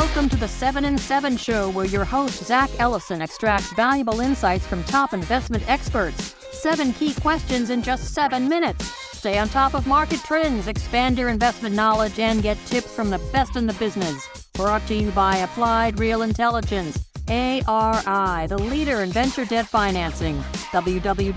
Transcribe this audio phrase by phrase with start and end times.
[0.00, 4.64] Welcome to the 7 in 7 show, where your host, Zack Ellison, extracts valuable insights
[4.64, 6.36] from top investment experts.
[6.52, 8.84] Seven key questions in just seven minutes.
[9.18, 13.18] Stay on top of market trends, expand your investment knowledge, and get tips from the
[13.32, 14.28] best in the business.
[14.54, 16.96] Brought to you by Applied Real Intelligence.
[17.26, 20.38] ARI, the leader in venture debt financing.
[20.70, 21.36] www.arivc.com.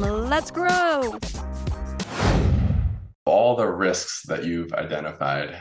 [0.00, 1.18] Let's grow!
[3.24, 5.56] All the risks that you've identified,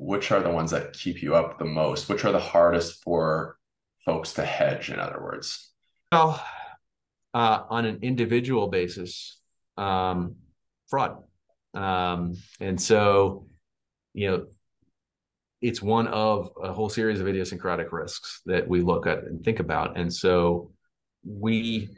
[0.00, 2.08] which are the ones that keep you up the most?
[2.08, 3.58] Which are the hardest for
[4.04, 5.72] folks to hedge, in other words?
[6.12, 6.42] Well,
[7.34, 9.38] uh, on an individual basis,
[9.76, 10.36] um,
[10.88, 11.18] fraud.
[11.74, 13.46] Um, and so,
[14.14, 14.46] you know,
[15.60, 19.58] it's one of a whole series of idiosyncratic risks that we look at and think
[19.58, 19.98] about.
[19.98, 20.72] And so
[21.24, 21.90] we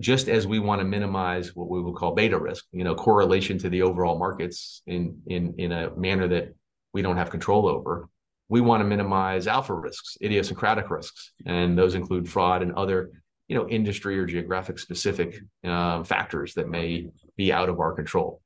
[0.00, 3.58] just as we want to minimize what we would call beta risk, you know, correlation
[3.58, 6.54] to the overall markets in in in a manner that
[6.94, 8.08] we don't have control over,
[8.48, 13.10] we want to minimize alpha risks, idiosyncratic risks, and those include fraud and other
[13.48, 18.40] you know industry or geographic specific uh, factors that may be out of our control.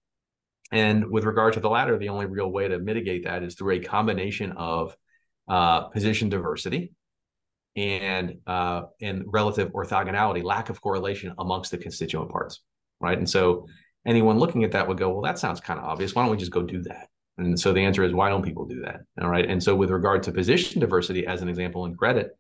[0.73, 3.75] And with regard to the latter, the only real way to mitigate that is through
[3.75, 4.97] a combination of
[5.49, 6.93] uh, position diversity
[7.77, 12.61] and uh, and relative orthogonality, lack of correlation amongst the constituent parts,
[13.01, 13.17] right?
[13.17, 13.67] And so
[14.07, 16.15] anyone looking at that would go, well, that sounds kind of obvious.
[16.15, 17.09] Why don't we just go do that?
[17.39, 19.01] And so the answer is, why don't people do that?
[19.21, 19.49] All right.
[19.49, 22.37] And so with regard to position diversity, as an example in credit,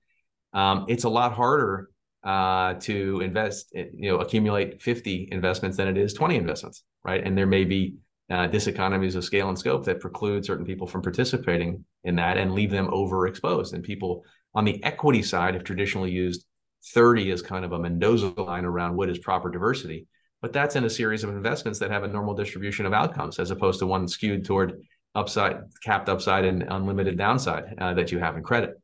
[0.52, 1.88] um, it's a lot harder
[2.24, 7.24] uh, to invest, you know, accumulate 50 investments than it is 20 investments, right?
[7.24, 7.94] And there may be
[8.30, 12.52] uh, diseconomies of scale and scope that preclude certain people from participating in that and
[12.52, 13.72] leave them overexposed.
[13.72, 14.24] And people
[14.54, 16.44] on the equity side have traditionally used
[16.92, 20.06] 30 as kind of a Mendoza line around what is proper diversity.
[20.40, 23.50] But that's in a series of investments that have a normal distribution of outcomes as
[23.50, 24.80] opposed to one skewed toward
[25.14, 28.80] upside, capped upside and unlimited downside uh, that you have in credit.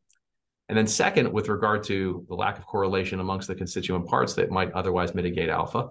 [0.68, 4.50] And then, second, with regard to the lack of correlation amongst the constituent parts that
[4.50, 5.90] might otherwise mitigate alpha,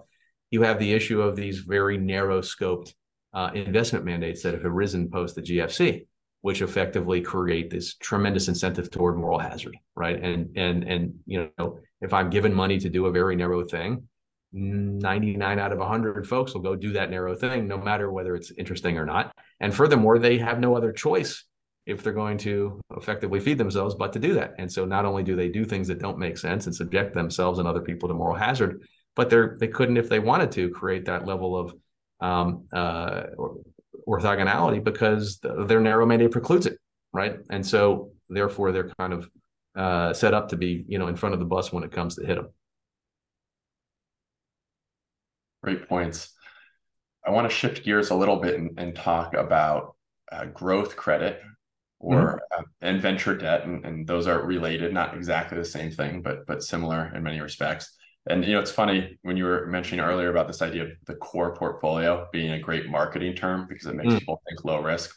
[0.50, 2.92] you have the issue of these very narrow scoped
[3.32, 6.06] uh, investment mandates that have arisen post the GFC,
[6.42, 10.22] which effectively create this tremendous incentive toward moral hazard, right?
[10.22, 14.08] And and and you know, if I'm given money to do a very narrow thing,
[14.54, 18.52] 99 out of 100 folks will go do that narrow thing, no matter whether it's
[18.56, 19.34] interesting or not.
[19.60, 21.44] And furthermore, they have no other choice
[21.86, 24.54] if they're going to effectively feed themselves, but to do that.
[24.58, 27.58] And so not only do they do things that don't make sense and subject themselves
[27.58, 28.82] and other people to moral hazard,
[29.16, 31.74] but they're they couldn't if they wanted to create that level of
[32.20, 33.24] um, uh,
[34.08, 36.78] orthogonality because their narrow mandate precludes it,
[37.12, 37.36] right?
[37.50, 39.28] And so therefore they're kind of
[39.76, 42.14] uh, set up to be, you know, in front of the bus when it comes
[42.16, 42.48] to hit them.
[45.64, 46.30] Great points.
[47.26, 49.96] I want to shift gears a little bit and, and talk about
[50.30, 51.40] uh, growth credit
[51.98, 52.60] or mm-hmm.
[52.60, 56.46] uh, and venture debt, and, and those are related, not exactly the same thing, but
[56.46, 57.96] but similar in many respects.
[58.28, 61.14] And you know, it's funny when you were mentioning earlier about this idea of the
[61.14, 64.18] core portfolio being a great marketing term because it makes mm.
[64.18, 65.16] people think low risk.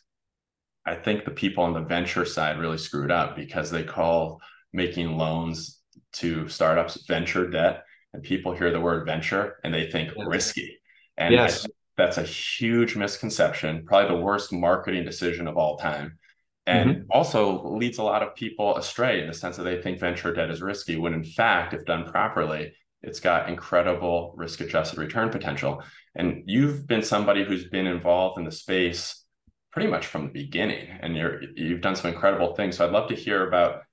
[0.86, 4.40] I think the people on the venture side really screwed up because they call
[4.72, 5.82] making loans
[6.14, 10.80] to startups venture debt, and people hear the word venture and they think risky.
[11.18, 11.66] And yes.
[11.98, 16.18] that's a huge misconception, probably the worst marketing decision of all time.
[16.66, 17.12] And mm-hmm.
[17.12, 20.50] also leads a lot of people astray in the sense that they think venture debt
[20.50, 25.82] is risky, when in fact, if done properly, it's got incredible risk adjusted return potential.
[26.16, 29.24] And you've been somebody who's been involved in the space
[29.72, 32.78] pretty much from the beginning and you're you've done some incredible things.
[32.78, 33.84] So I'd love to hear about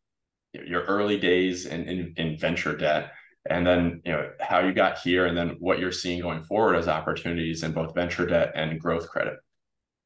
[0.52, 3.12] your early days in, in, in venture debt
[3.49, 6.77] and then you know how you got here and then what you're seeing going forward
[6.77, 9.37] as opportunities in both venture debt and growth credit.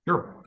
[0.07, 0.43] Sure.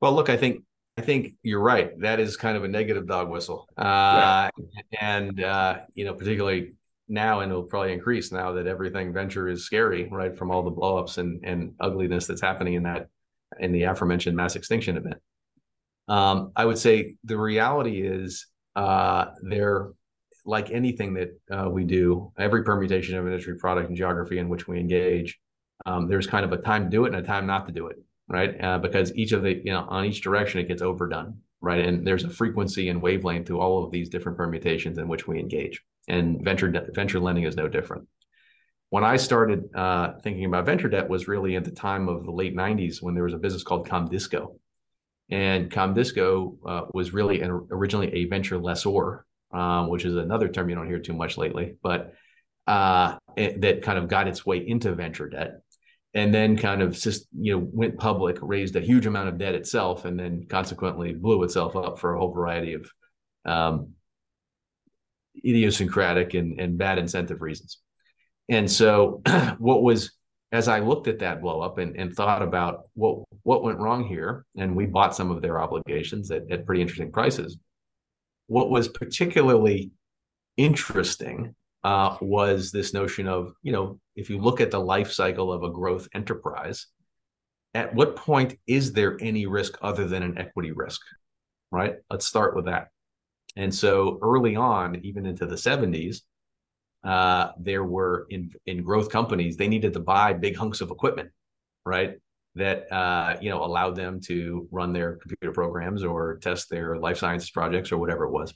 [0.00, 0.64] Well, look, I think
[0.98, 1.98] I think you're right.
[2.00, 4.82] That is kind of a negative dog whistle, uh, yeah.
[5.00, 6.74] and uh, you know, particularly
[7.08, 10.36] now and it'll probably increase now that everything venture is scary, right?
[10.36, 13.08] From all the blowups and and ugliness that's happening in that
[13.58, 15.16] in the aforementioned mass extinction event.
[16.08, 18.46] Um, I would say the reality is
[18.76, 19.90] uh, they're
[20.44, 24.66] like anything that uh, we do, every permutation of industry, product, and geography in which
[24.66, 25.38] we engage,
[25.86, 27.86] um, there's kind of a time to do it and a time not to do
[27.88, 27.96] it,
[28.28, 28.62] right?
[28.62, 31.84] Uh, because each of the, you know, on each direction it gets overdone, right?
[31.86, 35.38] And there's a frequency and wavelength to all of these different permutations in which we
[35.38, 38.08] engage and venture venture lending is no different.
[38.90, 42.32] When I started uh, thinking about venture debt was really at the time of the
[42.32, 44.58] late '90s when there was a business called Comdisco,
[45.30, 50.68] and Comdisco uh, was really an, originally a venture lessor, um, which is another term
[50.68, 52.14] you don't hear too much lately, but
[52.66, 55.60] uh, it, that kind of got its way into venture debt.
[56.14, 59.54] and then kind of just you know went public, raised a huge amount of debt
[59.54, 62.90] itself, and then consequently blew itself up for a whole variety of
[63.44, 63.90] um,
[65.38, 67.78] idiosyncratic and, and bad incentive reasons.
[68.48, 69.22] And so,
[69.58, 70.12] what was
[70.52, 74.06] as I looked at that blow up and, and thought about what what went wrong
[74.06, 77.58] here, and we bought some of their obligations at, at pretty interesting prices.
[78.46, 79.90] What was particularly
[80.56, 81.54] interesting
[81.84, 85.62] uh, was this notion of, you know, if you look at the life cycle of
[85.62, 86.86] a growth enterprise,
[87.74, 91.00] at what point is there any risk other than an equity risk?
[91.70, 91.96] Right?
[92.10, 92.88] Let's start with that.
[93.56, 96.18] And so early on, even into the 70s,
[97.04, 101.30] uh, there were in in growth companies, they needed to buy big hunks of equipment,
[101.84, 102.18] right?
[102.54, 107.18] That uh, you know allowed them to run their computer programs or test their life
[107.18, 108.52] sciences projects or whatever it was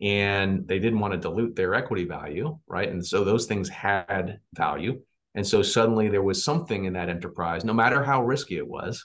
[0.00, 2.88] and they didn't want to dilute their equity value, right?
[2.88, 5.00] And so those things had value.
[5.34, 9.04] And so suddenly there was something in that enterprise, no matter how risky it was,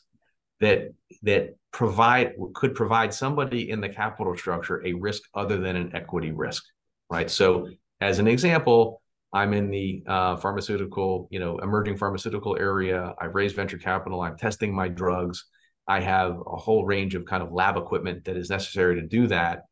[0.59, 0.93] that
[1.23, 6.31] that provide could provide somebody in the capital structure a risk other than an equity
[6.31, 6.63] risk,
[7.09, 7.29] right?
[7.29, 7.69] So
[8.01, 13.13] as an example, I'm in the uh, pharmaceutical, you know, emerging pharmaceutical area.
[13.21, 14.21] I've raised venture capital.
[14.21, 15.45] I'm testing my drugs.
[15.87, 19.27] I have a whole range of kind of lab equipment that is necessary to do
[19.27, 19.63] that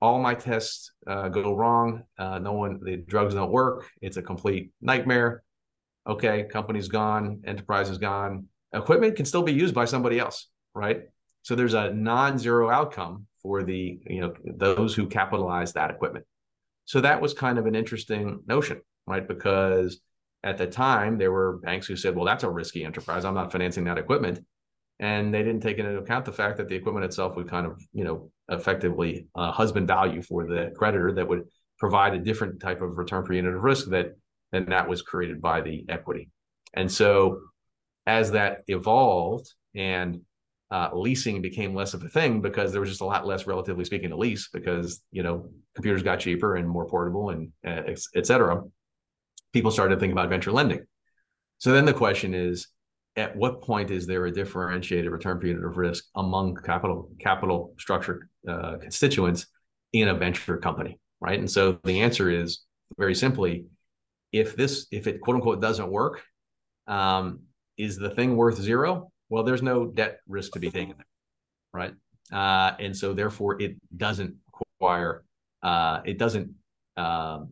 [0.00, 2.02] all my tests uh, go wrong.
[2.18, 3.86] Uh, no one, the drugs don't work.
[4.00, 5.42] It's a complete nightmare.
[6.06, 8.46] Okay, company's gone, enterprise is gone.
[8.72, 11.02] Equipment can still be used by somebody else, right?
[11.42, 16.24] So there's a non-zero outcome for the you know those who capitalize that equipment.
[16.84, 18.80] So that was kind of an interesting notion,
[19.10, 19.26] right?
[19.26, 20.00] Because
[20.42, 23.24] at the time there were banks who said, "Well, that's a risky enterprise.
[23.24, 24.40] I'm not financing that equipment."
[25.00, 27.82] and they didn't take into account the fact that the equipment itself would kind of
[27.92, 31.44] you know effectively uh, husband value for the creditor that would
[31.78, 34.14] provide a different type of return per unit of risk that
[34.52, 36.28] than that was created by the equity
[36.74, 37.40] and so
[38.06, 40.20] as that evolved and
[40.70, 43.84] uh, leasing became less of a thing because there was just a lot less relatively
[43.84, 47.82] speaking to lease because you know computers got cheaper and more portable and uh,
[48.14, 48.62] et cetera
[49.52, 50.80] people started to think about venture lending
[51.58, 52.68] so then the question is
[53.16, 57.74] at what point is there a differentiated return per unit of risk among capital capital
[57.78, 59.46] structure uh, constituents
[59.92, 61.38] in a venture company, right?
[61.38, 62.60] And so the answer is
[62.96, 63.66] very simply,
[64.32, 66.22] if this if it quote unquote doesn't work,
[66.86, 67.40] um,
[67.76, 69.10] is the thing worth zero?
[69.28, 71.06] Well, there's no debt risk to be taken there,
[71.72, 71.94] right?
[72.32, 74.36] Uh, and so therefore, it doesn't
[74.80, 75.24] require
[75.62, 76.54] uh, it doesn't
[76.96, 77.50] um,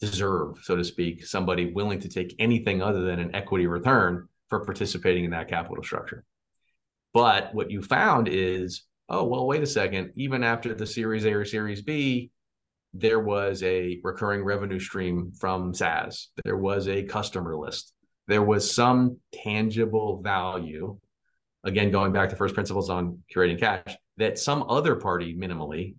[0.00, 4.64] deserve, so to speak, somebody willing to take anything other than an equity return for
[4.64, 6.24] participating in that capital structure.
[7.14, 11.32] But what you found is, oh, well, wait a second, even after the Series A
[11.32, 12.30] or Series B,
[12.94, 16.28] there was a recurring revenue stream from SaaS.
[16.44, 17.92] There was a customer list.
[18.26, 20.98] There was some tangible value.
[21.64, 25.96] Again, going back to first principles on curating cash, that some other party minimally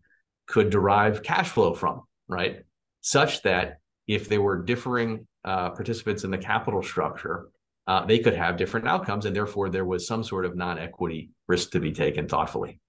[0.47, 2.63] could derive cash flow from, right?
[3.01, 3.79] Such that
[4.09, 7.49] if there were differing uh, participants in the capital structure,
[7.85, 9.25] uh, they could have different outcomes.
[9.25, 12.79] And therefore, there was some sort of non equity risk to be taken thoughtfully.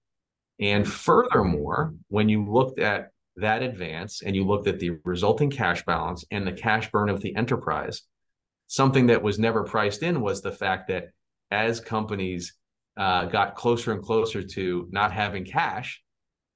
[0.59, 5.85] And furthermore, when you looked at that advance and you looked at the resulting cash
[5.85, 8.01] balance and the cash burn of the enterprise,
[8.65, 11.09] something that was never priced in was the fact that
[11.51, 12.55] as companies
[12.97, 16.01] uh, got closer and closer to not having cash,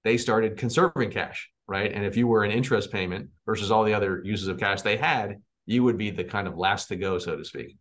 [0.03, 1.91] they started conserving cash, right?
[1.91, 4.97] And if you were an interest payment versus all the other uses of cash they
[4.97, 7.77] had, you would be the kind of last to go, so to speak.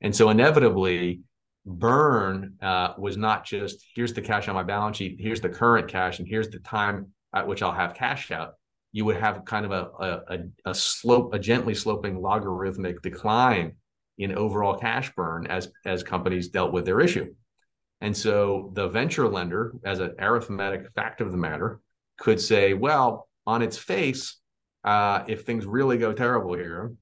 [0.00, 1.22] And so inevitably,
[1.64, 5.88] burn uh, was not just here's the cash on my balance sheet, here's the current
[5.88, 8.54] cash, and here's the time at which I'll have cash out.
[8.92, 10.38] You would have kind of a, a,
[10.70, 13.72] a slope, a gently sloping logarithmic decline
[14.16, 17.34] in overall cash burn as as companies dealt with their issue.
[18.00, 21.80] And so the venture lender, as an arithmetic fact of the matter,
[22.18, 24.36] could say, well, on its face,
[24.84, 26.92] uh, if things really go terrible here,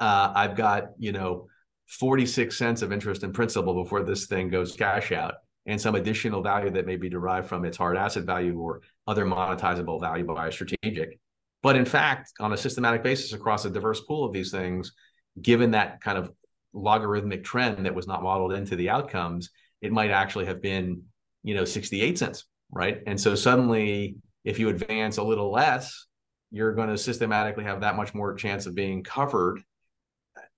[0.00, 1.48] uh, I've got you know
[1.88, 5.34] 46 cents of interest in principal before this thing goes cash out
[5.66, 9.26] and some additional value that may be derived from its hard asset value or other
[9.26, 11.18] monetizable value by a strategic.
[11.62, 14.92] But in fact, on a systematic basis across a diverse pool of these things,
[15.40, 16.32] given that kind of
[16.72, 19.50] logarithmic trend that was not modeled into the outcomes,
[19.82, 21.02] it might actually have been,
[21.42, 23.02] you know, 68 cents, right?
[23.06, 26.06] And so suddenly, if you advance a little less,
[26.50, 29.62] you're going to systematically have that much more chance of being covered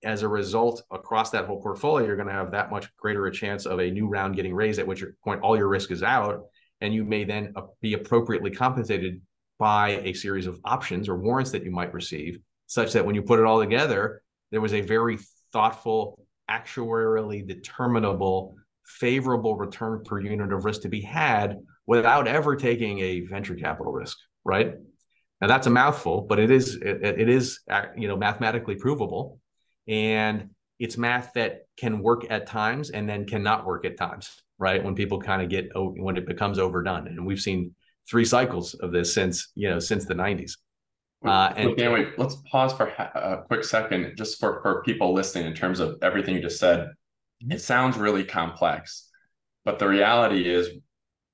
[0.03, 3.31] as a result, across that whole portfolio, you're going to have that much greater a
[3.31, 6.43] chance of a new round getting raised, at which point all your risk is out.
[6.81, 9.21] And you may then uh, be appropriately compensated
[9.59, 13.21] by a series of options or warrants that you might receive, such that when you
[13.21, 15.19] put it all together, there was a very
[15.53, 21.57] thoughtful actuarially determinable favorable return per unit of risk to be had
[21.87, 24.75] without ever taking a venture capital risk, right?
[25.41, 27.59] Now that's a mouthful, but it is it, it is
[27.97, 29.39] you know mathematically provable,
[29.87, 34.83] and it's math that can work at times and then cannot work at times, right?
[34.83, 37.73] When people kind of get when it becomes overdone, and we've seen
[38.09, 40.53] three cycles of this since you know since the 90s.
[41.23, 45.45] Uh, and okay, wait, let's pause for a quick second, just for for people listening.
[45.45, 46.89] In terms of everything you just said,
[47.47, 49.07] it sounds really complex,
[49.63, 50.69] but the reality is,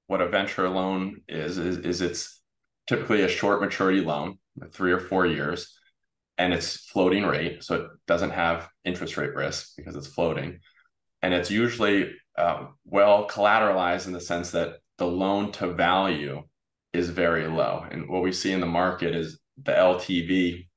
[0.07, 2.41] what a venture loan is is, is it's
[2.87, 4.37] typically a short maturity loan,
[4.71, 5.77] three or four years,
[6.37, 10.59] and it's floating rate, so it doesn't have interest rate risk because it's floating,
[11.21, 16.43] and it's usually uh, well collateralized in the sense that the loan to value
[16.93, 17.85] is very low.
[17.89, 20.67] And what we see in the market is the LTV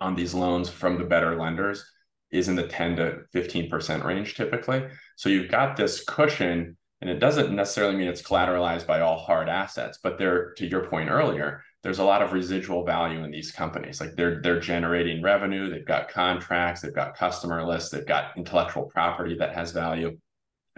[0.00, 1.84] on these loans from the better lenders
[2.30, 4.84] is in the 10 to 15% range typically.
[5.16, 9.48] So you've got this cushion, and it doesn't necessarily mean it's collateralized by all hard
[9.48, 13.52] assets, but there, to your point earlier, there's a lot of residual value in these
[13.52, 14.00] companies.
[14.00, 18.84] Like they're they're generating revenue, they've got contracts, they've got customer lists, they've got intellectual
[18.86, 20.18] property that has value.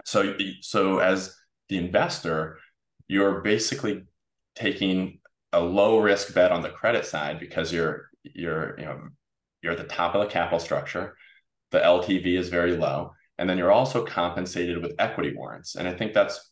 [0.05, 1.35] So so as
[1.69, 2.59] the investor,
[3.07, 4.03] you're basically
[4.55, 5.19] taking
[5.53, 8.99] a low risk bet on the credit side because you're you're you know
[9.61, 11.15] you're at the top of the capital structure
[11.71, 15.75] the ltv is very low and then you're also compensated with equity warrants.
[15.75, 16.51] And i think that's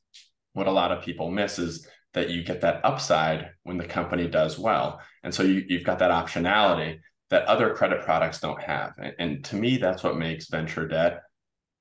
[0.53, 4.27] what a lot of people miss is that you get that upside when the company
[4.27, 4.99] does well.
[5.23, 8.93] And so you, you've got that optionality that other credit products don't have.
[8.97, 11.21] And, and to me that's what makes venture debt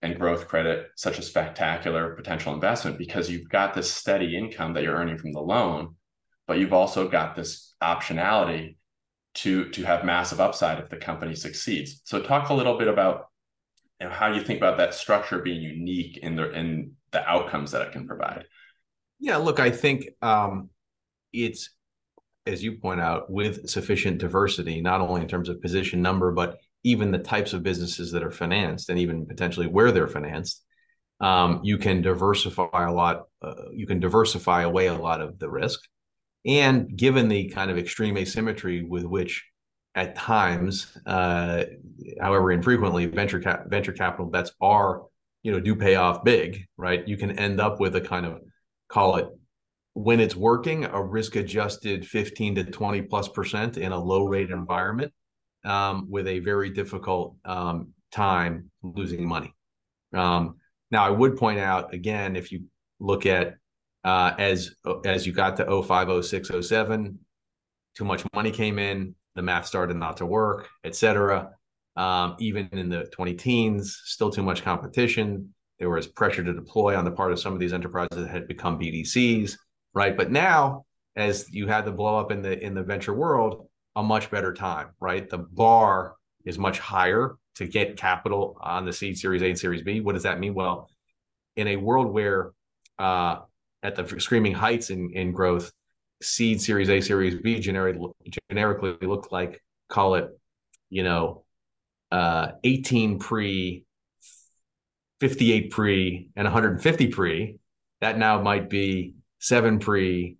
[0.02, 4.82] and growth credit such a spectacular potential investment because you've got this steady income that
[4.82, 5.94] you're earning from the loan
[6.46, 8.76] but you've also got this optionality
[9.36, 12.00] to to have massive upside if the company succeeds.
[12.04, 13.26] So talk a little bit about
[14.00, 17.82] know, how you think about that structure being unique in the in the outcomes that
[17.82, 18.44] it can provide.
[19.18, 20.68] Yeah, look, I think um,
[21.32, 21.70] it's
[22.46, 26.58] as you point out with sufficient diversity, not only in terms of position number, but
[26.84, 30.62] even the types of businesses that are financed and even potentially where they're financed.
[31.20, 33.24] Um, you can diversify a lot.
[33.42, 35.80] Uh, you can diversify away a lot of the risk.
[36.44, 39.44] And given the kind of extreme asymmetry with which,
[39.96, 41.64] at times, uh,
[42.20, 45.02] however infrequently, venture cap- venture capital bets are,
[45.42, 47.06] you know, do pay off big, right?
[47.08, 48.40] You can end up with a kind of
[48.88, 49.26] call it
[49.94, 54.50] when it's working a risk adjusted 15 to 20 plus percent in a low rate
[54.50, 55.10] environment
[55.64, 59.54] um, with a very difficult um, time losing money.
[60.12, 60.56] Um,
[60.90, 62.64] now, I would point out again, if you
[63.00, 63.54] look at
[64.04, 64.72] uh, as
[65.06, 67.18] as you got to 05, 06, 07,
[67.96, 71.50] too much money came in, the math started not to work, et cetera.
[71.94, 75.54] Um, even in the 20 teens, still too much competition.
[75.78, 78.48] There was pressure to deploy on the part of some of these enterprises that had
[78.48, 79.56] become BDCs,
[79.94, 80.16] right?
[80.16, 84.02] But now, as you had the blow up in the in the venture world, a
[84.02, 85.28] much better time, right?
[85.28, 89.82] The bar is much higher to get capital on the seed series A and series
[89.82, 90.00] B.
[90.00, 90.54] What does that mean?
[90.54, 90.90] Well,
[91.56, 92.52] in a world where
[92.98, 93.40] uh,
[93.82, 95.72] at the screaming heights in, in growth,
[96.22, 98.10] seed series A, series B generically,
[98.50, 100.28] generically looked like, call it,
[100.90, 101.44] you know,
[102.12, 103.84] uh, 18 pre,
[105.20, 107.58] 58 pre, and 150 pre.
[108.00, 110.36] That now might be seven pre,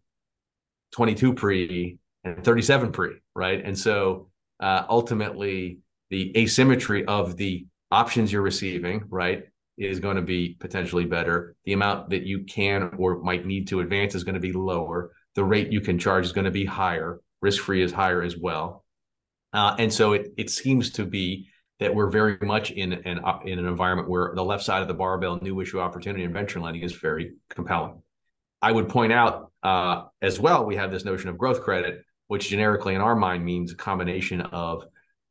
[0.92, 3.64] 22 pre, and 37 pre, right?
[3.64, 4.28] And so
[4.60, 5.78] uh, ultimately,
[6.10, 9.44] the asymmetry of the options you're receiving, right,
[9.76, 11.54] is going to be potentially better.
[11.64, 15.12] The amount that you can or might need to advance is going to be lower.
[15.36, 17.20] The rate you can charge is going to be higher.
[17.40, 18.84] Risk free is higher as well.
[19.52, 23.58] Uh, and so it, it seems to be that we're very much in an, in
[23.58, 26.82] an environment where the left side of the barbell, new issue opportunity and venture lending
[26.82, 28.02] is very compelling.
[28.60, 32.48] I would point out uh, as well, we have this notion of growth credit, which
[32.48, 34.84] generically in our mind means a combination of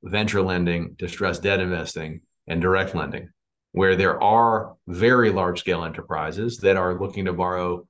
[0.04, 3.30] venture lending, distressed debt investing, and direct lending
[3.76, 7.86] where there are very large scale enterprises that are looking to borrow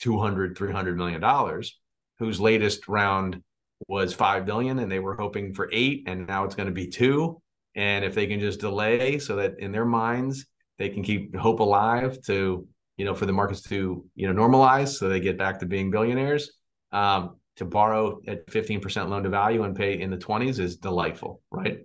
[0.00, 1.78] 200 300 million dollars
[2.18, 3.42] whose latest round
[3.88, 6.88] was 5 billion and they were hoping for 8 and now it's going to be
[6.88, 7.40] 2
[7.74, 10.46] and if they can just delay so that in their minds
[10.78, 14.88] they can keep hope alive to you know for the markets to you know normalize
[14.88, 16.52] so they get back to being billionaires
[16.92, 21.42] um, to borrow at 15% loan to value and pay in the 20s is delightful
[21.50, 21.80] right?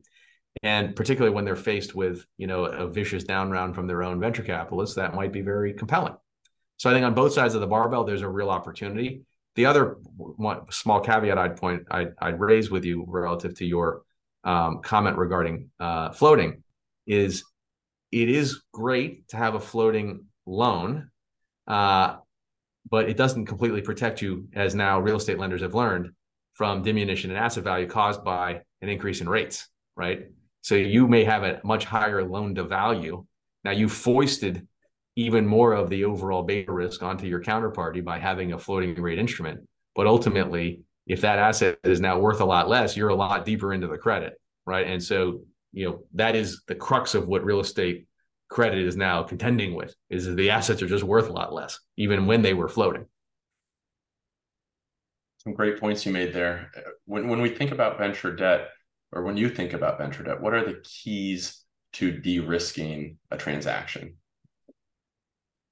[0.63, 4.19] And particularly when they're faced with you know a vicious down round from their own
[4.19, 6.15] venture capitalists that might be very compelling
[6.81, 9.21] so i think on both sides of the barbell there's a real opportunity
[9.55, 14.01] the other one, small caveat i'd point I'd, I'd raise with you relative to your
[14.43, 16.63] um, comment regarding uh, floating
[17.05, 17.43] is
[18.11, 21.09] it is great to have a floating loan,
[21.67, 22.17] uh,
[22.89, 26.11] but it doesn't completely protect you, as now real estate lenders have learned,
[26.53, 30.27] from diminution in asset value caused by an increase in rates, right?
[30.61, 33.25] So you may have a much higher loan to value.
[33.63, 34.67] Now you foisted
[35.15, 39.19] even more of the overall beta risk onto your counterparty by having a floating rate
[39.19, 39.61] instrument.
[39.95, 43.73] But ultimately, if that asset is now worth a lot less, you're a lot deeper
[43.73, 44.33] into the credit,
[44.65, 44.87] right?
[44.87, 45.41] And so,
[45.73, 48.07] you know, that is the crux of what real estate
[48.49, 52.25] credit is now contending with is the assets are just worth a lot less, even
[52.25, 53.05] when they were floating.
[55.39, 56.69] Some great points you made there.
[57.05, 58.69] When when we think about venture debt,
[59.11, 64.17] or when you think about venture debt, what are the keys to de-risking a transaction?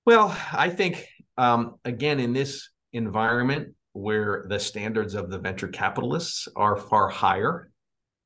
[0.09, 1.05] Well, I think
[1.37, 7.69] um, again in this environment where the standards of the venture capitalists are far higher,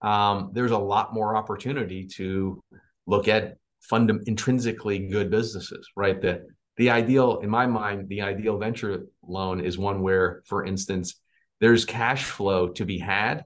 [0.01, 2.63] um, there's a lot more opportunity to
[3.05, 6.21] look at fund intrinsically good businesses, right?
[6.21, 6.45] The
[6.77, 11.15] the ideal, in my mind, the ideal venture loan is one where, for instance,
[11.59, 13.43] there's cash flow to be had,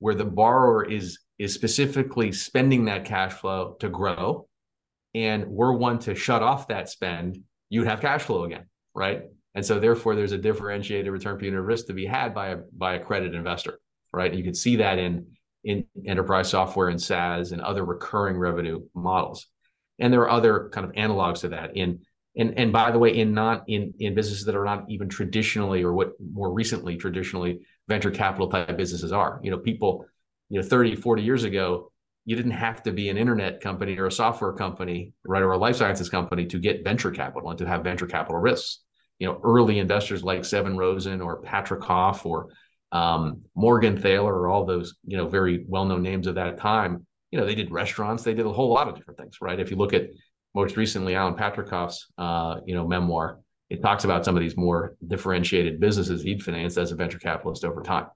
[0.00, 4.48] where the borrower is is specifically spending that cash flow to grow,
[5.14, 7.44] and we're one to shut off that spend.
[7.68, 9.22] You'd have cash flow again, right?
[9.54, 12.48] And so therefore, there's a differentiated return per unit of risk to be had by
[12.48, 13.80] a by a credit investor,
[14.12, 14.32] right?
[14.32, 15.26] You can see that in
[15.64, 19.46] in enterprise software and SaaS and other recurring revenue models.
[19.98, 22.00] And there are other kind of analogs to that in
[22.36, 25.82] and and by the way, in not in in businesses that are not even traditionally
[25.82, 29.40] or what more recently traditionally venture capital type businesses are.
[29.42, 30.04] You know, people,
[30.50, 31.90] you know, 30, 40 years ago,
[32.26, 35.56] you didn't have to be an internet company or a software company, right, or a
[35.56, 38.80] life sciences company to get venture capital and to have venture capital risks
[39.18, 42.48] you know early investors like Sevin Rosen or Patricof or
[42.92, 47.06] um, Morgenthaler or all those you know very well known names of that time.
[47.30, 49.58] You know they did restaurants, they did a whole lot of different things, right?
[49.58, 50.08] If you look at
[50.54, 53.40] most recently Alan Patricof's uh, you know memoir,
[53.70, 57.64] it talks about some of these more differentiated businesses he'd financed as a venture capitalist
[57.64, 58.06] over time.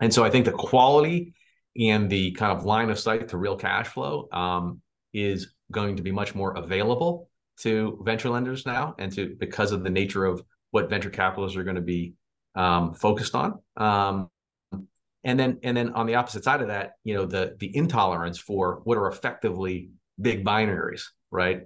[0.00, 1.34] And so I think the quality
[1.80, 4.80] and the kind of line of sight to real cash flow um,
[5.12, 7.28] is going to be much more available
[7.60, 11.64] to venture lenders now and to because of the nature of what venture capitalists are
[11.64, 12.14] going to be
[12.54, 13.60] um, focused on.
[13.76, 14.28] Um,
[15.24, 18.38] and then and then on the opposite side of that you know the the intolerance
[18.38, 21.62] for what are effectively big binaries right?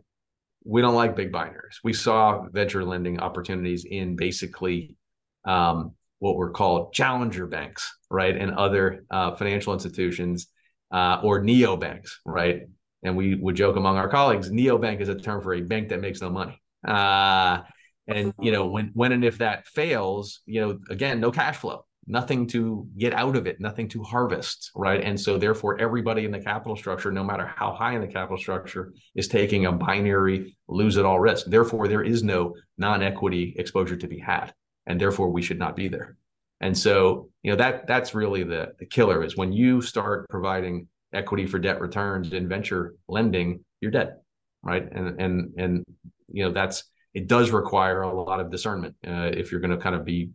[0.65, 1.79] We don't like big binaries.
[1.83, 4.97] We saw venture lending opportunities in basically
[5.45, 5.93] um,
[6.25, 10.49] what were called challenger banks right and other uh, financial institutions
[10.91, 12.63] uh, or neo banks right
[13.05, 16.01] and we would joke among our colleagues, neobank is a term for a bank that
[16.01, 16.61] makes no money.
[16.87, 17.61] Uh,
[18.09, 21.85] and you know, when when and if that fails, you know, again, no cash flow,
[22.07, 25.03] nothing to get out of it, nothing to harvest, right?
[25.03, 28.37] And so therefore, everybody in the capital structure, no matter how high in the capital
[28.37, 31.47] structure, is taking a binary lose it all risk.
[31.47, 34.53] Therefore, there is no non-equity exposure to be had,
[34.87, 36.17] and therefore we should not be there.
[36.61, 40.89] And so, you know, that that's really the the killer is when you start providing
[41.13, 44.15] equity for debt returns in venture lending, you're dead,
[44.63, 44.87] right?
[44.91, 45.85] And and and
[46.29, 49.77] you know that's it does require a lot of discernment uh, if you're going to
[49.77, 50.31] kind of be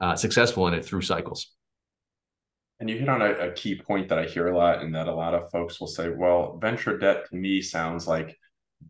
[0.00, 1.52] uh, successful in it through cycles.
[2.80, 5.06] And you hit on a, a, key point that I hear a lot, and that
[5.06, 8.36] a lot of folks will say, "Well, venture debt to me sounds like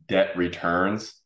[0.08, 1.20] debt returns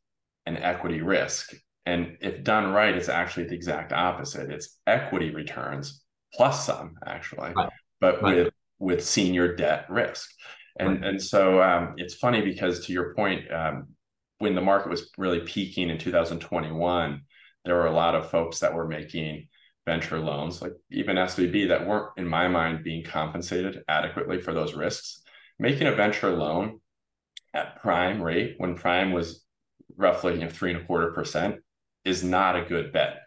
[0.45, 1.55] and equity risk."
[1.89, 4.51] And if done right, it's actually the exact opposite.
[4.51, 6.03] It's equity returns
[6.35, 7.71] plus some, actually, right.
[7.99, 8.37] but right.
[8.37, 10.31] with with senior debt risk.
[10.79, 11.05] And, right.
[11.05, 13.89] and so um, it's funny because to your point, um,
[14.39, 17.23] when the market was really peaking in 2021,
[17.65, 19.49] there were a lot of folks that were making
[19.87, 24.75] venture loans, like even SVB, that weren't, in my mind, being compensated adequately for those
[24.75, 25.23] risks.
[25.59, 26.81] Making a venture loan
[27.55, 29.43] at prime rate, when prime was
[29.97, 31.57] roughly you know, three and a quarter percent,
[32.05, 33.19] is not a good bet.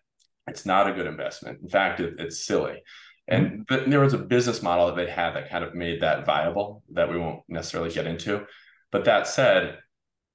[0.48, 1.60] It's not a good investment.
[1.62, 2.82] In fact, it, it's silly.
[3.28, 6.26] And th- there was a business model that they had that kind of made that
[6.26, 8.46] viable that we won't necessarily get into.
[8.92, 9.78] But that said,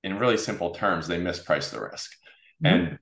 [0.03, 2.11] in really simple terms, they mispriced the risk.
[2.65, 2.75] Mm-hmm.
[2.75, 2.99] And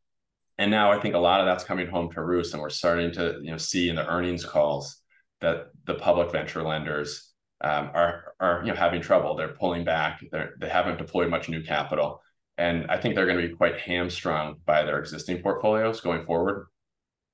[0.56, 3.12] and now I think a lot of that's coming home to roost, and we're starting
[3.12, 5.00] to you know see in the earnings calls
[5.40, 9.36] that the public venture lenders um, are are you know having trouble.
[9.36, 10.20] They're pulling back.
[10.32, 12.20] They they haven't deployed much new capital,
[12.56, 16.66] and I think they're going to be quite hamstrung by their existing portfolios going forward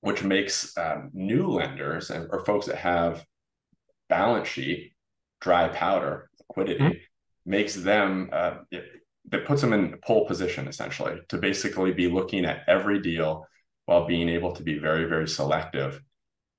[0.00, 3.24] which makes um, new lenders and, or folks that have
[4.09, 4.92] balance sheet,
[5.40, 6.98] dry powder, liquidity, mm-hmm.
[7.50, 8.85] makes them, uh, it,
[9.33, 13.46] it puts them in pole position essentially to basically be looking at every deal
[13.85, 16.00] while being able to be very, very selective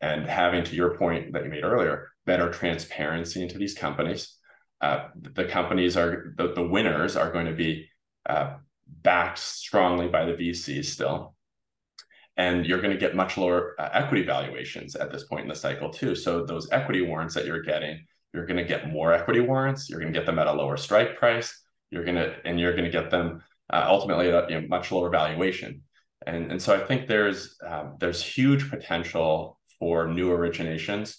[0.01, 4.37] and having, to your point that you made earlier, better transparency into these companies.
[4.81, 7.87] Uh, the companies are the, the winners are going to be
[8.27, 8.55] uh,
[8.87, 11.35] backed strongly by the VCs still.
[12.37, 15.55] And you're going to get much lower uh, equity valuations at this point in the
[15.55, 16.15] cycle, too.
[16.15, 19.89] So, those equity warrants that you're getting, you're going to get more equity warrants.
[19.89, 21.61] You're going to get them at a lower strike price.
[21.91, 24.67] You're going to, and you're going to get them uh, ultimately at a you know,
[24.67, 25.83] much lower valuation.
[26.25, 31.17] And, and so I think there's um, there's huge potential for new originations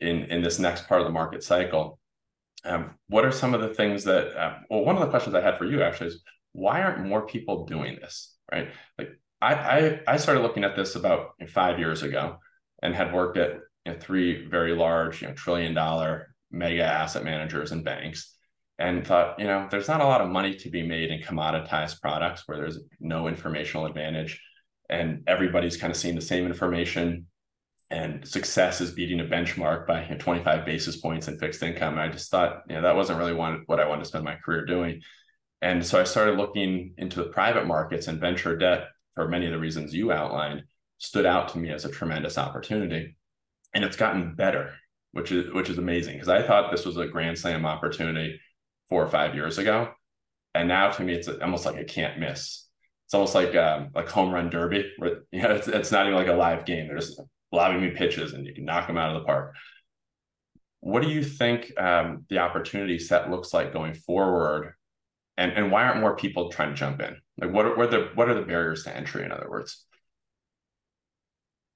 [0.00, 1.98] in in this next part of the market cycle.
[2.64, 4.36] Um, what are some of the things that?
[4.36, 6.22] Uh, well, one of the questions I had for you actually is
[6.56, 8.34] why aren't more people doing this?
[8.50, 12.38] Right, like I I, I started looking at this about five years ago,
[12.82, 17.24] and had worked at you know, three very large, you know, trillion dollar mega asset
[17.24, 18.34] managers and banks
[18.78, 22.00] and thought, you know, there's not a lot of money to be made in commoditized
[22.00, 24.40] products where there's no informational advantage
[24.90, 27.26] and everybody's kind of seeing the same information
[27.90, 31.98] and success is beating a benchmark by you know, 25 basis points in fixed income.
[31.98, 34.64] I just thought, you know, that wasn't really what I wanted to spend my career
[34.66, 35.00] doing.
[35.66, 38.84] And so I started looking into the private markets and venture debt
[39.16, 40.62] for many of the reasons you outlined
[40.98, 43.16] stood out to me as a tremendous opportunity.
[43.74, 44.74] And it's gotten better,
[45.10, 48.38] which is which is amazing because I thought this was a grand slam opportunity
[48.88, 49.90] four or five years ago.
[50.54, 52.68] And now to me, it's almost like a can't miss.
[53.06, 54.88] It's almost like um, like home run derby.
[54.98, 56.86] Where, you know, it's, it's not even like a live game.
[56.86, 59.56] They're just lobbing me pitches, and you can knock them out of the park.
[60.78, 64.74] What do you think um, the opportunity set looks like going forward,
[65.36, 67.16] and and why aren't more people trying to jump in?
[67.38, 69.24] Like, what are, what are the what are the barriers to entry?
[69.24, 69.84] In other words.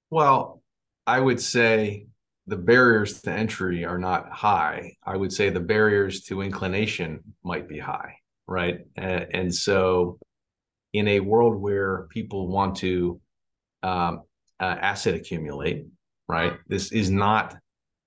[0.09, 0.61] Well,
[1.07, 2.07] I would say
[2.47, 4.95] the barriers to entry are not high.
[5.05, 8.15] I would say the barriers to inclination might be high,
[8.47, 8.79] right?
[8.97, 10.19] And, and so,
[10.93, 13.21] in a world where people want to
[13.83, 14.23] um,
[14.59, 15.85] uh, asset accumulate,
[16.27, 16.53] right?
[16.67, 17.55] This is not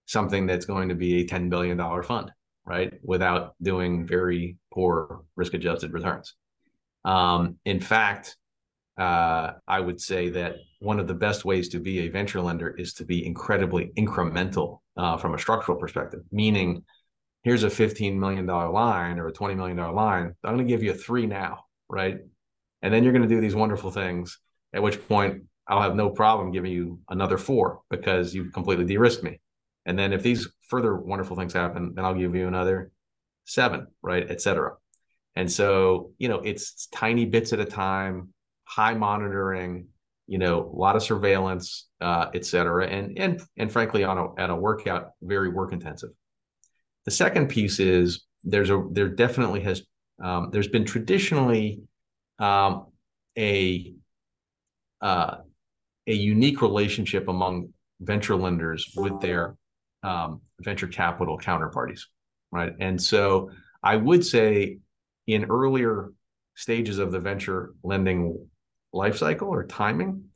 [0.07, 2.31] something that's going to be a $10 billion fund,
[2.67, 2.93] right?
[3.03, 6.35] Without doing very poor risk adjusted returns.
[7.05, 8.37] Um, in fact,
[8.99, 12.71] uh, I would say that one of the best ways to be a venture lender
[12.71, 16.85] is to be incredibly incremental uh, from a structural perspective, meaning
[17.43, 20.35] here's a $15 million line or a $20 million line.
[20.45, 22.19] I'm going to give you a three now, right?
[22.83, 24.39] And then you're going to do these wonderful things,
[24.73, 28.99] at which point I'll have no problem giving you another four because you've completely de
[28.99, 29.41] risked me.
[29.87, 32.91] And then if these further wonderful things happen, then I'll give you another
[33.44, 34.72] seven, right, et cetera.
[35.37, 39.88] And so, you know, it's tiny bits at a time high monitoring,
[40.26, 44.40] you know, a lot of surveillance, uh, et cetera, and and and frankly, on a
[44.40, 46.11] at a workout, very work intensive.
[47.04, 49.83] The second piece is there's a there definitely has
[50.22, 51.83] um, there's been traditionally
[52.38, 52.87] um,
[53.37, 53.94] a
[55.00, 55.37] uh,
[56.07, 59.57] a unique relationship among venture lenders with their
[60.02, 62.02] um, venture capital counterparties,
[62.55, 62.73] right?
[62.79, 63.51] And so
[63.83, 64.79] I would say
[65.27, 66.12] in earlier
[66.55, 68.47] stages of the venture lending
[68.93, 70.27] life cycle or timing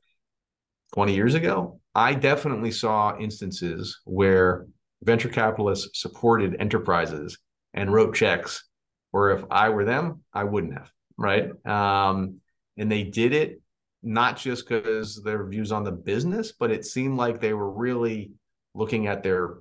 [0.95, 4.67] 20 years ago, I definitely saw instances where
[5.03, 7.39] venture capitalists supported enterprises
[7.73, 8.65] and wrote checks
[9.13, 11.51] or if I were them, I wouldn't have, right?
[11.65, 12.41] Um,
[12.77, 13.61] and they did it
[14.03, 18.33] not just because their views on the business, but it seemed like they were really
[18.75, 19.59] looking at their,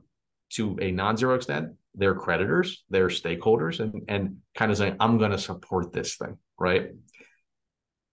[0.51, 5.31] to a non-zero extent, their creditors, their stakeholders, and and kind of saying, I'm going
[5.31, 6.91] to support this thing, right?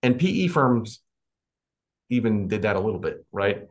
[0.04, 1.00] and PE firms
[2.10, 3.62] even did that a little bit, right?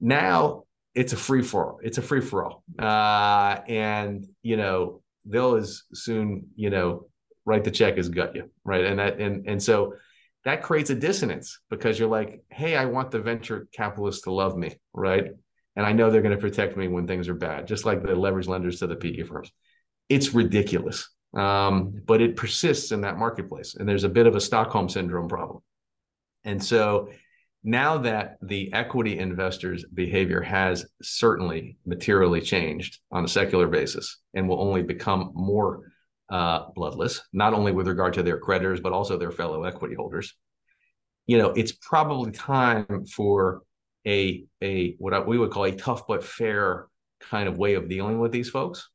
[0.00, 1.78] Now it's a free for all.
[1.82, 7.06] It's a free for all, uh, and you know they'll as soon you know
[7.44, 8.86] write the check as gut you, right?
[8.86, 9.94] And that and and so
[10.46, 14.56] that creates a dissonance because you're like, hey, I want the venture capitalists to love
[14.56, 15.26] me, right?
[15.76, 18.14] And I know they're going to protect me when things are bad, just like the
[18.14, 19.50] leverage lenders to the PE firms.
[20.08, 24.40] It's ridiculous, um, but it persists in that marketplace, and there's a bit of a
[24.40, 25.60] Stockholm syndrome problem.
[26.44, 27.08] And so
[27.64, 34.48] now that the equity investors' behavior has certainly materially changed on a secular basis and
[34.48, 35.90] will only become more
[36.30, 40.34] uh, bloodless, not only with regard to their creditors, but also their fellow equity holders,
[41.26, 43.62] you know, it's probably time for
[44.06, 46.86] a a what we would call a tough but fair
[47.20, 48.88] kind of way of dealing with these folks,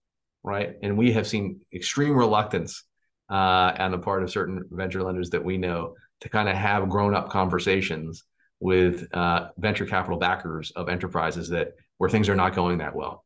[0.43, 0.75] right?
[0.83, 2.83] And we have seen extreme reluctance
[3.29, 6.89] uh, on the part of certain venture lenders that we know to kind of have
[6.89, 8.23] grown up conversations
[8.59, 13.23] with uh, venture capital backers of enterprises that where things are not going that well.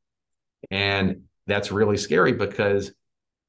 [0.69, 2.91] And that's really scary because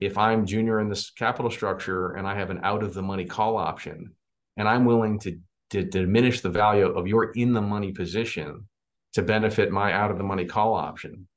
[0.01, 3.27] if I'm junior in this capital structure and I have an out of the money
[3.27, 4.13] call option
[4.57, 5.39] and I'm willing to,
[5.75, 8.69] to diminish the value of your in the money position
[9.13, 11.29] to benefit my out of the money call option,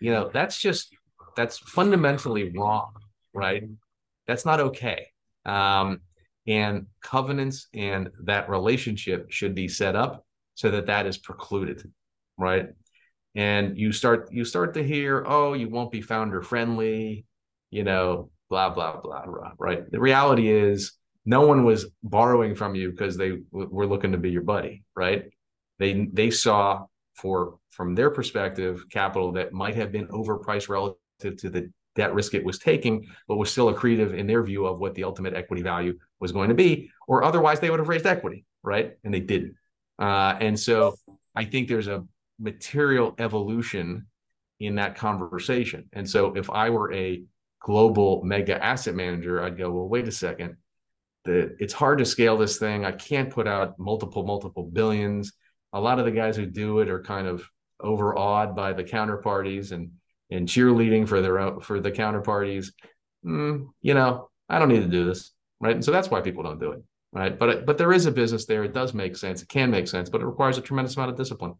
[0.00, 0.94] you know, that's just
[1.36, 2.92] that's fundamentally wrong,
[3.34, 3.64] right?
[4.26, 5.08] That's not okay.
[5.44, 6.00] Um,
[6.48, 10.24] and covenants and that relationship should be set up
[10.54, 11.92] so that that is precluded
[12.38, 12.68] right
[13.34, 17.26] and you start you start to hear oh you won't be founder friendly
[17.70, 20.92] you know blah blah blah blah right the reality is
[21.24, 24.84] no one was borrowing from you because they w- were looking to be your buddy
[24.96, 25.30] right?
[25.78, 31.50] They they saw for from their perspective capital that might have been overpriced relative to
[31.50, 34.94] the debt risk it was taking but was still accretive in their view of what
[34.94, 38.44] the ultimate equity value was going to be or otherwise they would have raised equity
[38.62, 38.94] right?
[39.04, 39.54] And they didn't.
[39.98, 40.94] Uh, and so
[41.34, 42.04] i think there's a
[42.38, 44.06] material evolution
[44.60, 45.88] in that conversation.
[45.92, 47.22] And so if i were a
[47.60, 50.56] global mega asset manager i'd go well wait a second
[51.28, 55.32] the, it's hard to scale this thing i can't put out multiple multiple billions
[55.72, 57.48] a lot of the guys who do it are kind of
[57.80, 59.90] overawed by the counterparties and
[60.30, 62.72] and cheerleading for their own for the counterparties.
[63.24, 65.74] Mm, you know, I don't need to do this, right?
[65.74, 67.38] And so that's why people don't do it, right?
[67.38, 68.64] But but there is a business there.
[68.64, 69.42] It does make sense.
[69.42, 71.54] It can make sense, but it requires a tremendous amount of discipline.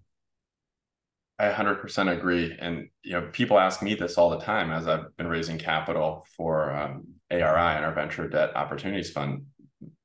[1.41, 2.57] I 100% agree.
[2.59, 6.27] And you know, people ask me this all the time as I've been raising capital
[6.37, 9.47] for um, ARI and our venture debt opportunities fund.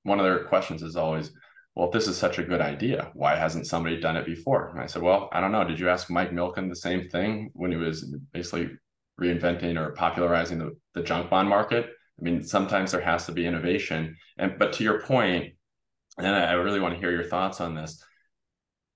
[0.04, 1.32] One of their questions is always,
[1.76, 4.70] well, if this is such a good idea, why hasn't somebody done it before?
[4.70, 5.64] And I said, well, I don't know.
[5.64, 8.70] Did you ask Mike Milken the same thing when he was basically
[9.20, 11.90] reinventing or popularizing the, the junk bond market?
[12.20, 14.16] I mean, sometimes there has to be innovation.
[14.38, 15.54] And but to your point,
[16.18, 18.04] and I really want to hear your thoughts on this.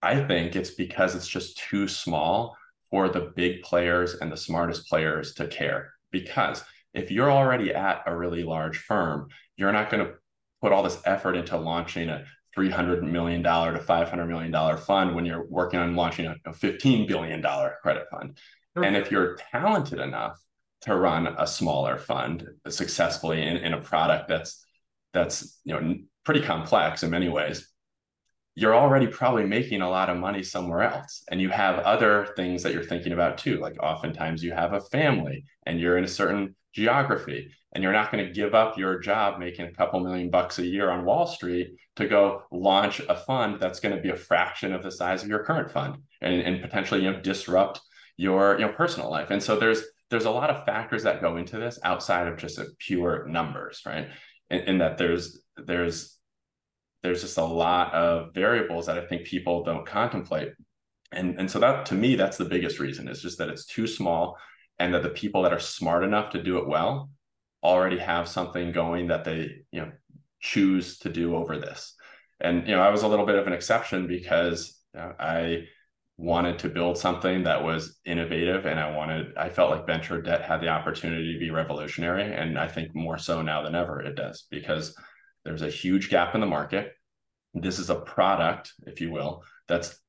[0.04, 2.56] I think it's because it's just too small
[2.92, 5.92] for the big players and the smartest players to care.
[6.12, 10.14] Because if you're already at a really large firm, you're not going to
[10.62, 12.26] put all this effort into launching a
[12.58, 17.44] $300 million to $500 million fund when you're working on launching a, $15 billion
[17.82, 18.38] credit fund.
[18.76, 20.40] And if you're talented enough
[20.82, 24.64] to run a smaller fund successfully in, in a product that's
[25.14, 27.68] that's you know pretty complex in many ways,
[28.60, 31.24] you're already probably making a lot of money somewhere else.
[31.30, 33.60] And you have other things that you're thinking about too.
[33.60, 38.12] Like oftentimes you have a family and you're in a certain geography and you're not
[38.12, 41.28] going to give up your job making a couple million bucks a year on Wall
[41.28, 45.22] Street to go launch a fund that's going to be a fraction of the size
[45.22, 47.80] of your current fund and, and potentially you know disrupt
[48.18, 49.30] your you know personal life.
[49.30, 52.60] And so there's there's a lot of factors that go into this outside of just
[52.80, 54.08] pure numbers, right?
[54.50, 56.17] In, in that there's there's
[57.08, 60.52] there's just a lot of variables that I think people don't contemplate.
[61.14, 63.88] And, and so that to me, that's the biggest reason is just that it's too
[63.88, 64.38] small
[64.78, 67.10] and that the people that are smart enough to do it well
[67.64, 69.92] already have something going that they you know
[70.42, 71.96] choose to do over this.
[72.42, 75.64] And you know i was a little bit of an exception because you know, i
[76.18, 80.42] wanted to build something that was innovative and i wanted i felt like venture debt
[80.42, 82.34] had the opportunity to be revolutionary.
[82.34, 84.94] And i think more so now than ever it does because
[85.46, 86.92] there's a huge gap in the market
[87.62, 90.00] this is a product if you will that's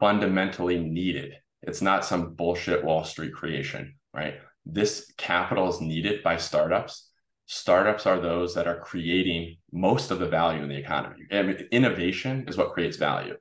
[0.00, 4.34] fundamentally needed it's not some bullshit wall street creation right
[4.70, 7.08] this capital is needed by startups.
[7.46, 11.22] Startups are those that are creating most of the value in the economy.
[11.32, 13.36] I mean, innovation is what creates value.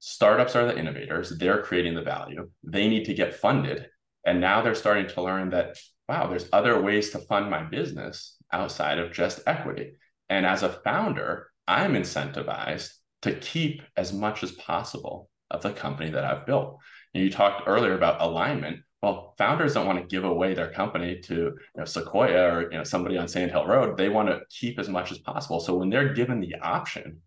[0.00, 2.50] Startups are the innovators, they're creating the value.
[2.64, 3.86] They need to get funded.
[4.26, 8.36] And now they're starting to learn that, wow, there's other ways to fund my business
[8.52, 9.92] outside of just equity.
[10.28, 12.90] And as a founder, I'm incentivized
[13.22, 16.78] to keep as much as possible of the company that I've built.
[17.14, 21.18] And you talked earlier about alignment well, founders don't want to give away their company
[21.22, 23.96] to you know, Sequoia or you know somebody on Sand Hill Road.
[23.96, 25.58] They want to keep as much as possible.
[25.58, 27.20] So when they're given the option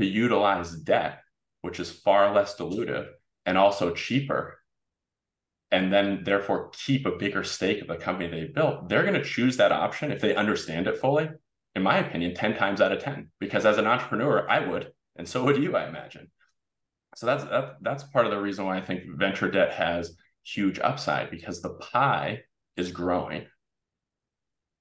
[0.00, 1.20] to utilize debt,
[1.62, 3.06] which is far less dilutive
[3.46, 4.58] and also cheaper,
[5.70, 9.22] and then therefore keep a bigger stake of the company they built, they're going to
[9.22, 11.28] choose that option if they understand it fully.
[11.74, 15.28] In my opinion, 10 times out of 10, because as an entrepreneur, I would, and
[15.28, 16.30] so would you, I imagine.
[17.16, 20.78] So that's that, that's part of the reason why I think venture debt has huge
[20.78, 22.42] upside because the pie
[22.76, 23.46] is growing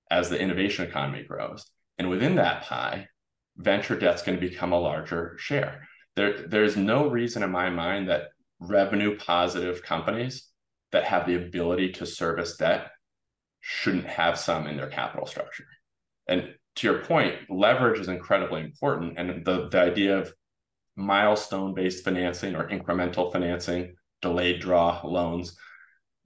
[0.10, 1.66] as the innovation economy grows.
[1.98, 3.08] And within that pie,
[3.58, 5.88] venture debt's going to become a larger share.
[6.16, 8.30] There, there's no reason in my mind that
[8.60, 10.48] revenue positive companies
[10.92, 12.92] that have the ability to service debt
[13.62, 15.66] shouldn't have some in their capital structure.
[16.28, 19.18] And to your point, leverage is incredibly important.
[19.18, 20.34] And the, the idea of
[20.96, 25.58] milestone based financing or incremental financing delayed draw loans.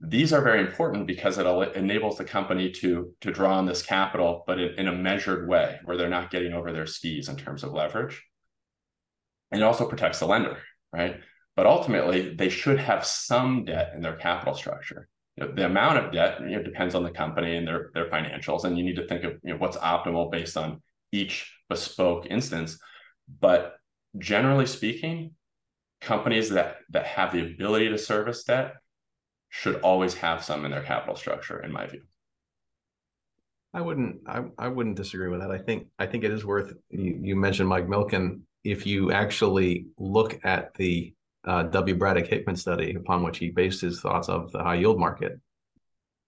[0.00, 4.44] These are very important because it enables the company to, to draw on this capital,
[4.46, 7.64] but in, in a measured way where they're not getting over their skis in terms
[7.64, 8.22] of leverage.
[9.50, 10.58] And it also protects the lender,
[10.92, 11.20] right?
[11.56, 15.08] But ultimately, they should have some debt in their capital structure.
[15.38, 18.10] You know, the amount of debt you know, depends on the company and their, their
[18.10, 18.64] financials.
[18.64, 22.78] And you need to think of you know, what's optimal based on each bespoke instance.
[23.40, 23.76] But
[24.18, 25.32] generally speaking,
[26.00, 28.74] companies that that have the ability to service debt
[29.48, 32.02] should always have some in their capital structure, in my view.
[33.72, 35.50] I wouldn't I, I wouldn't disagree with that.
[35.50, 38.40] I think I think it is worth you, you mentioned Mike Milken.
[38.64, 41.94] If you actually look at the uh, W.
[41.94, 45.40] Braddock Hickman study upon which he based his thoughts of the high yield market,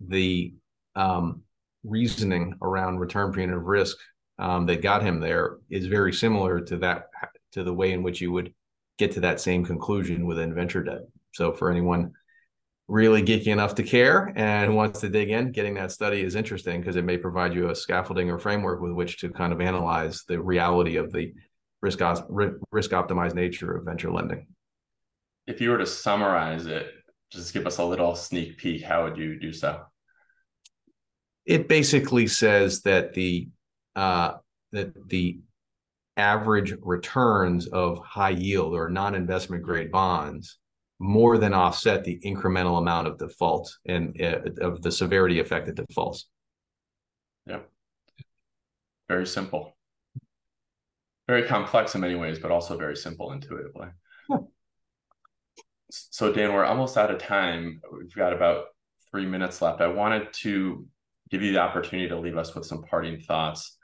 [0.01, 0.55] the
[0.95, 1.43] um,
[1.85, 3.97] reasoning around return of risk
[4.39, 7.09] um, that got him there is very similar to that
[7.53, 8.55] to the way in which you would
[8.99, 11.03] get to that same conclusion within venture debt.
[11.33, 12.13] So for anyone
[12.87, 16.81] really geeky enough to care and wants to dig in, getting that study is interesting
[16.81, 20.25] because it may provide you a scaffolding or framework with which to kind of analyze
[20.27, 21.33] the reality of the
[21.83, 22.01] risk
[22.71, 24.47] risk optimized nature of venture lending.
[25.51, 26.93] If you were to summarize it,
[27.33, 29.83] just give us a little sneak peek, how would you do so?
[31.45, 33.49] It basically says that the
[33.97, 34.35] uh,
[34.71, 35.41] that the
[36.17, 40.59] average returns of high yield or non-investment grade bonds
[41.01, 45.75] more than offset the incremental amount of default and uh, of the severity effect of
[45.75, 46.29] defaults.
[47.47, 47.61] Yeah.
[49.09, 49.77] Very simple.
[51.27, 53.89] Very complex in many ways, but also very simple intuitively.
[55.91, 57.81] So, Dan, we're almost out of time.
[57.93, 58.67] We've got about
[59.11, 59.81] three minutes left.
[59.81, 60.87] I wanted to
[61.31, 63.77] give you the opportunity to leave us with some parting thoughts.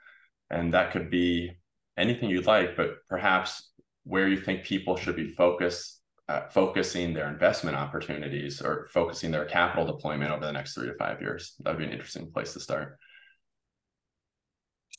[0.49, 1.51] And that could be
[1.97, 3.71] anything you'd like, but perhaps
[4.03, 9.45] where you think people should be focused, uh, focusing their investment opportunities or focusing their
[9.45, 11.55] capital deployment over the next three to five years.
[11.59, 12.97] That would be an interesting place to start.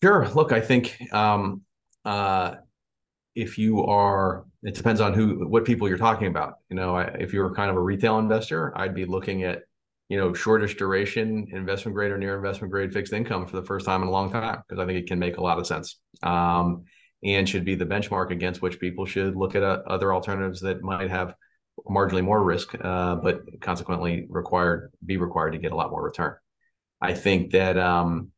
[0.02, 0.28] Sure.
[0.28, 1.62] Look, I think um,
[2.04, 2.56] uh,
[3.38, 6.54] if you are, it depends on who, what people you're talking about.
[6.68, 9.62] You know, if you're kind of a retail investor, I'd be looking at
[10.08, 13.84] you know, shortish duration investment grade or near investment grade fixed income for the first
[13.84, 16.00] time in a long time because I think it can make a lot of sense
[16.22, 16.84] um,
[17.22, 20.82] and should be the benchmark against which people should look at uh, other alternatives that
[20.82, 21.34] might have
[21.88, 26.34] marginally more risk, uh, but consequently required be required to get a lot more return.
[27.00, 28.32] I think that um,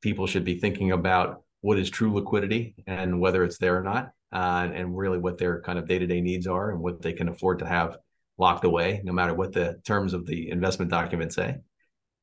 [0.00, 4.10] people should be thinking about what is true liquidity and whether it's there or not,
[4.34, 7.14] uh, and really what their kind of day to day needs are and what they
[7.14, 7.96] can afford to have
[8.36, 11.56] locked away, no matter what the terms of the investment document say.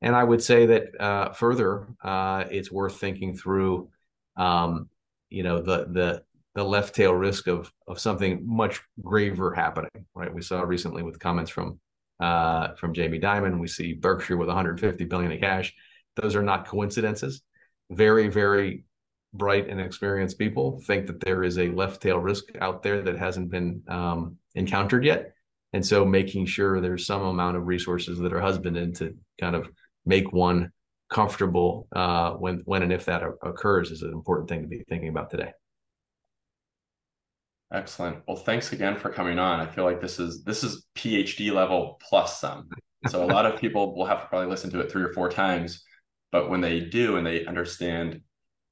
[0.00, 3.88] And I would say that uh, further, uh, it's worth thinking through,
[4.36, 4.88] um,
[5.28, 6.22] you know, the the
[6.54, 10.06] the left tail risk of of something much graver happening.
[10.14, 10.32] Right?
[10.32, 11.80] We saw recently with comments from
[12.20, 13.58] uh, from Jamie Dimon.
[13.58, 15.74] We see Berkshire with 150 billion in cash.
[16.14, 17.42] Those are not coincidences.
[17.90, 18.84] Very, very
[19.34, 23.18] bright and experienced people think that there is a left tail risk out there that
[23.18, 25.32] hasn't been um, encountered yet
[25.72, 29.68] and so making sure there's some amount of resources that are husbanded to kind of
[30.04, 30.70] make one
[31.10, 35.08] comfortable uh, when when and if that occurs is an important thing to be thinking
[35.08, 35.52] about today.
[37.72, 38.18] Excellent.
[38.28, 39.60] Well, thanks again for coming on.
[39.60, 42.68] I feel like this is this is PhD level plus some.
[43.08, 45.28] So a lot of people will have to probably listen to it three or four
[45.28, 45.84] times,
[46.30, 48.20] but when they do and they understand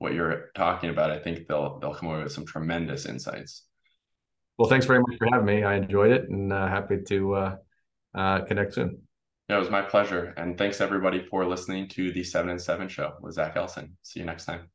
[0.01, 3.65] what you're talking about, I think they'll they'll come away with some tremendous insights.
[4.59, 5.63] Well, thanks very much for having me.
[5.63, 7.57] I enjoyed it and uh, happy to uh,
[8.15, 9.03] uh, connect soon.
[9.49, 10.35] Yeah, it was my pleasure.
[10.37, 13.97] And thanks everybody for listening to the 7 and 7 show with Zack Ellison.
[14.03, 14.71] See you next time.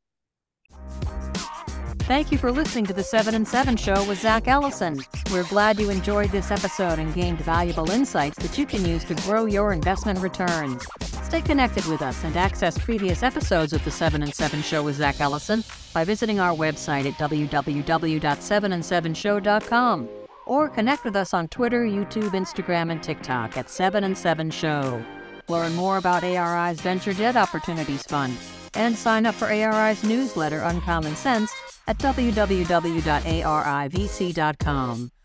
[2.00, 5.00] Thank you for listening to the 7 and 7 show with Zack Ellison.
[5.32, 9.14] We're glad you enjoyed this episode and gained valuable insights that you can use to
[9.14, 10.86] grow your investment returns.
[11.26, 14.94] Stay connected with us and access previous episodes of The 7 and 7 Show with
[14.94, 20.08] Zack Ellison by visiting our website at www.7and7show.com
[20.46, 25.04] or connect with us on Twitter, YouTube, Instagram, and TikTok at 7 and 7 Show.
[25.48, 28.36] Learn more about ARI's Venture Debt Opportunities Fund
[28.74, 31.52] and sign up for ARI's newsletter Uncommon Sense
[31.88, 32.70] at www.arivc.com.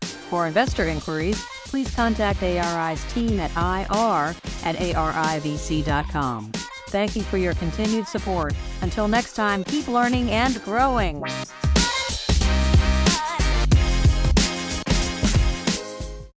[0.02, 6.52] For investor inquiries, please contact ARI's team at ir at arivc.com.
[6.88, 8.52] Thank you for your continued support.
[8.82, 11.24] Until next time, keep learning and growing.